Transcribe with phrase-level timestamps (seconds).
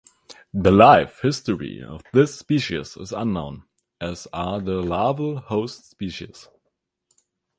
[0.51, 3.65] The life history of this species is unknown
[3.99, 6.47] as are the larval host species.